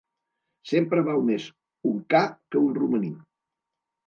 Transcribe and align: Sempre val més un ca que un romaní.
Sempre 0.71 1.03
val 1.09 1.21
més 1.27 1.45
un 1.91 2.01
ca 2.15 2.23
que 2.33 2.63
un 2.65 2.73
romaní. 2.81 3.13